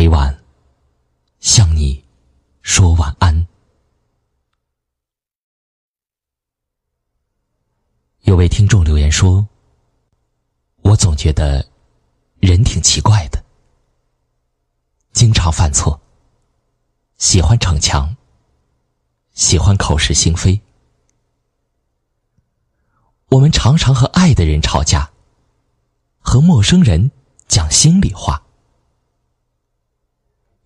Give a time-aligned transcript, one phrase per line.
[0.00, 0.34] 每晚
[1.40, 2.02] 向你
[2.62, 3.46] 说晚安。
[8.22, 9.46] 有位听众留言说
[10.80, 11.68] ：“我总觉得
[12.38, 13.44] 人挺奇怪的，
[15.12, 16.00] 经常犯错，
[17.18, 18.16] 喜欢逞强，
[19.34, 20.58] 喜欢口是心非。
[23.28, 25.10] 我们常常和爱的人吵架，
[26.20, 27.10] 和陌生人
[27.46, 28.42] 讲心里话。”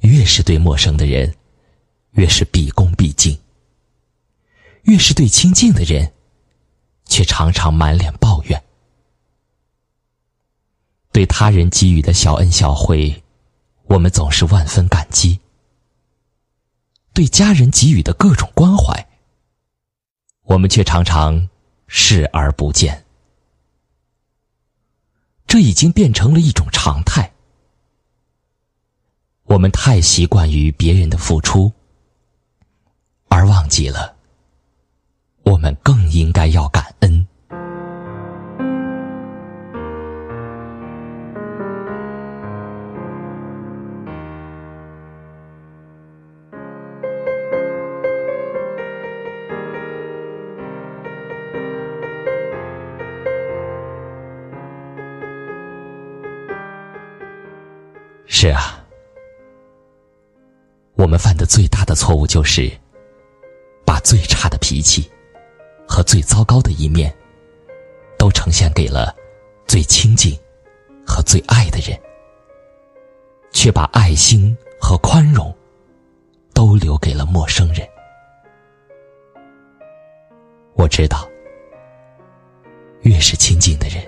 [0.04, 1.34] 越是对陌生的人，
[2.12, 3.38] 越是毕恭毕敬；
[4.82, 6.12] 越是对亲近的人，
[7.06, 8.62] 却常常满脸抱怨。
[11.10, 13.22] 对他人给予的小恩小惠，
[13.84, 15.38] 我们总是万分感激；
[17.12, 19.08] 对家人给予的各种关怀，
[20.42, 21.48] 我们却常常
[21.86, 23.06] 视而不见。
[25.46, 27.33] 这已经变成了一种常态。
[29.54, 31.72] 我们太习惯于别人的付出，
[33.28, 34.16] 而忘记了，
[35.44, 37.24] 我们更应该要感恩。
[58.26, 58.83] 是啊。
[61.04, 62.72] 我们犯的最大的错误就是，
[63.84, 65.06] 把最差的脾气
[65.86, 67.14] 和最糟糕的一面，
[68.18, 69.14] 都呈现给了
[69.66, 70.34] 最亲近
[71.06, 72.00] 和最爱的人，
[73.52, 75.54] 却把爱心和宽容
[76.54, 77.86] 都留给了陌生人。
[80.72, 81.28] 我知道，
[83.02, 84.02] 越是亲近的人，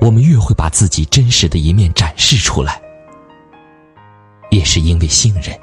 [0.00, 2.80] 我们越会把自己真实的一面展示出来。
[4.52, 5.58] 也是因为信任，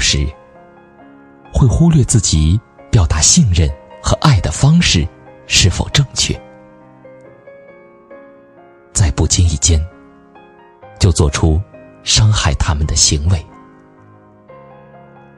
[0.00, 0.26] 时
[1.52, 2.58] 会忽略自己
[2.90, 3.68] 表达信任
[4.02, 5.06] 和爱的方式
[5.46, 6.34] 是否正确，
[8.92, 9.80] 在不经意间
[10.98, 11.60] 就做出
[12.02, 13.46] 伤害他们的行为，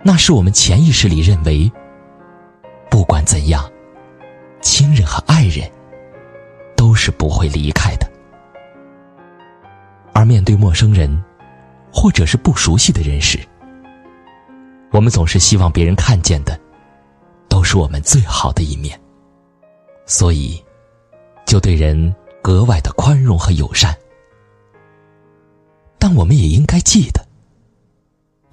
[0.02, 1.70] 那是我们潜意识里认为，
[2.88, 3.68] 不管怎样，
[4.60, 5.68] 亲人和爱人
[6.76, 8.08] 都是不会离开的，
[10.14, 11.22] 而面对陌生人。
[11.94, 13.38] 或者是不熟悉的人时，
[14.92, 16.58] 我们总是希望别人看见的
[17.48, 19.00] 都是我们最好的一面，
[20.06, 20.62] 所以
[21.46, 23.96] 就对人格外的宽容和友善。
[25.98, 27.26] 但我们也应该记得，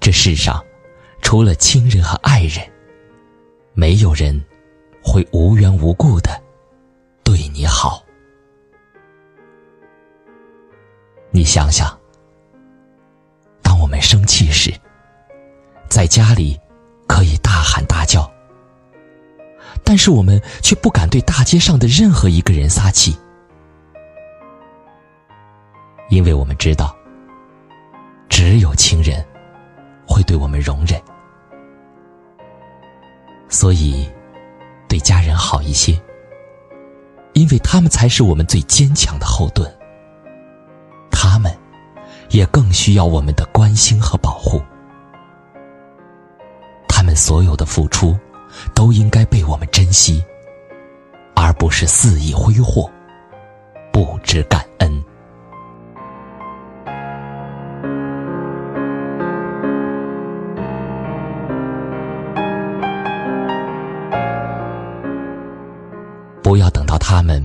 [0.00, 0.64] 这世上
[1.20, 2.66] 除了亲人和爱人，
[3.74, 4.42] 没有人
[5.02, 6.30] 会无缘无故的
[7.22, 8.02] 对你好。
[11.30, 11.94] 你想想。
[13.62, 14.72] 当我们生气时，
[15.90, 16.58] 在家里
[17.08, 18.30] 可以大喊大叫，
[19.82, 23.18] 但是我们却不敢对大街上的任何一个人撒气，
[26.08, 26.96] 因为我们知道，
[28.28, 29.22] 只有亲人
[30.06, 31.02] 会对我们容忍，
[33.48, 34.08] 所以
[34.88, 36.00] 对家人好一些，
[37.32, 39.68] 因为他们才是我们最坚强的后盾，
[41.10, 41.52] 他们。
[42.30, 44.62] 也更需要我们的关心和保护，
[47.20, 48.18] 所有的付出，
[48.74, 50.24] 都应该被我们珍惜，
[51.36, 52.90] 而不是肆意挥霍，
[53.92, 54.90] 不知感恩。
[66.42, 67.44] 不要等到他们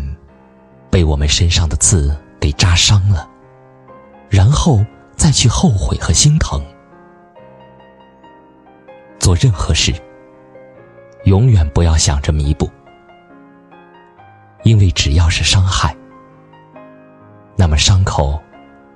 [0.89, 3.29] 被我们身上的刺给扎伤了。
[4.29, 4.83] 然后
[5.15, 6.61] 再去后悔和心疼。
[9.25, 9.91] 做任何事，
[11.23, 12.69] 永远不要想着弥补，
[14.61, 15.97] 因为只要是伤害，
[17.55, 18.39] 那么伤口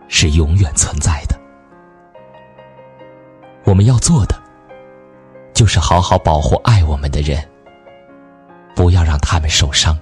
[0.07, 1.35] 是永远存在的。
[3.63, 4.39] 我们要做的，
[5.51, 7.43] 就是好好保护爱我们的人，
[8.75, 9.97] 不要让他们受伤。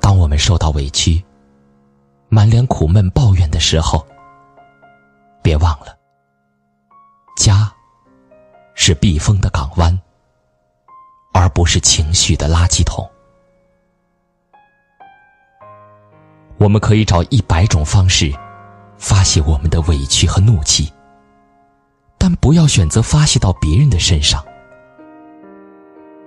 [0.00, 1.22] 当我们受到委屈，
[2.30, 4.02] 满脸苦闷抱怨的时候，
[5.42, 5.94] 别忘了，
[7.36, 7.72] 家
[8.74, 9.98] 是避风的港湾，
[11.32, 13.08] 而不是情绪的垃圾桶。
[16.58, 18.32] 我们可以找一百种方式
[18.98, 20.92] 发泄我们的委屈和怒气，
[22.18, 24.44] 但不要选择发泄到别人的身上，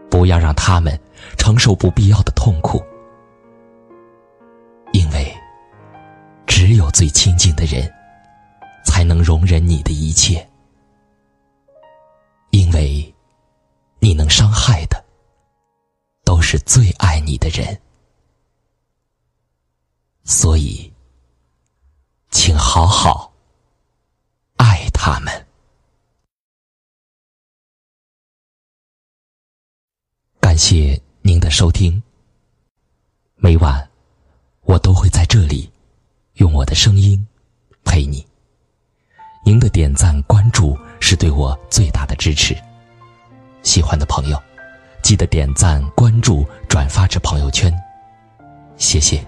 [0.10, 1.00] 不要让他们
[1.38, 2.84] 承受不必要的痛苦，
[4.92, 5.34] 因为。
[6.48, 7.92] 只有最亲近的人，
[8.86, 10.48] 才能容忍你的一切，
[12.56, 13.13] 因为
[14.00, 15.04] 你能伤害的，
[16.24, 17.78] 都是最爱你的人。
[20.24, 20.90] 所以，
[22.31, 23.34] 请好好
[24.56, 25.48] 爱他们。
[30.40, 32.02] 感谢您的收听。
[33.36, 33.86] 每晚，
[34.62, 35.69] 我都会在这里，
[36.36, 37.28] 用我的声音
[37.84, 38.25] 陪你。
[39.44, 40.74] 您的点赞、关注
[41.16, 42.56] 对我最大的支持。
[43.64, 44.42] 喜欢的朋友，
[45.02, 47.74] 记得点赞、关注、转发至朋友圈，
[48.78, 49.24] 谢谢。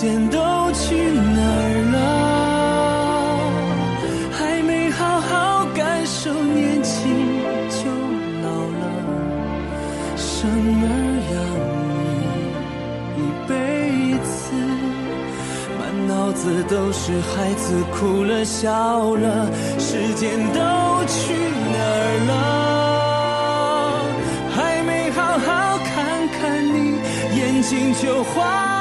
[0.00, 0.38] 时间都
[0.72, 2.00] 去哪儿了？
[4.32, 7.04] 还没好好感受年轻
[7.68, 7.84] 就
[8.40, 8.48] 老
[8.80, 8.82] 了，
[10.16, 10.88] 生儿
[11.34, 11.36] 养
[11.84, 12.00] 女
[13.18, 13.52] 一辈
[14.24, 14.32] 子。
[15.78, 20.58] 满脑子都是孩子哭了笑了，时间都
[21.08, 21.34] 去
[21.74, 22.32] 哪儿了？
[24.56, 26.96] 还没好好看看你，
[27.38, 28.79] 眼睛就花了。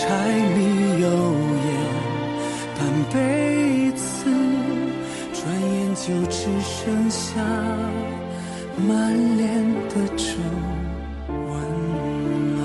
[0.00, 0.06] 柴
[0.56, 0.58] 米
[1.02, 1.06] 油
[1.66, 1.68] 盐
[2.74, 2.80] 半
[3.12, 3.14] 辈
[3.92, 4.00] 子，
[5.34, 7.28] 转眼就只剩下
[8.88, 8.88] 满
[9.36, 9.40] 脸
[9.90, 10.24] 的皱。
[11.28, 11.32] 纹
[12.56, 12.60] 了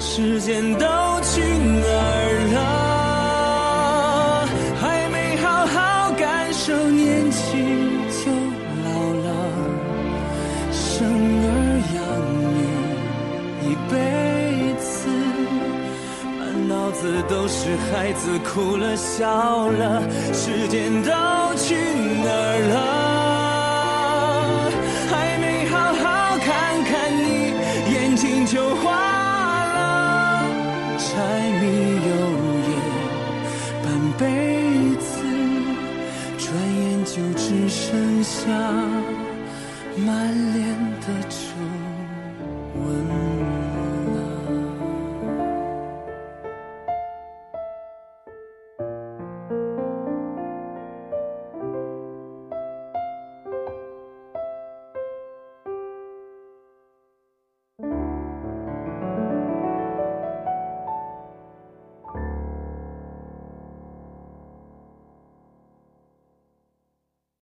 [0.00, 0.86] 时间都
[1.22, 1.86] 去哪
[2.16, 2.58] 儿了
[4.80, 8.32] 还没好好感受年轻就
[8.82, 9.28] 老了
[10.72, 11.06] 生
[11.44, 11.48] 儿
[11.94, 12.00] 养
[12.48, 12.58] 女
[13.68, 13.94] 一辈
[14.80, 14.90] 子
[16.38, 21.10] 满脑子都是孩子哭了笑了时间都
[21.56, 21.74] 去
[22.24, 22.74] 哪儿了
[25.10, 27.52] 还没好好看看你
[27.92, 29.19] 眼睛就花
[31.20, 31.26] 柴
[31.60, 31.66] 米
[32.08, 32.10] 油
[32.70, 32.72] 盐
[33.84, 33.86] 半
[34.16, 34.24] 辈
[34.96, 35.10] 子
[36.38, 36.48] 转
[36.80, 38.40] 眼就只剩下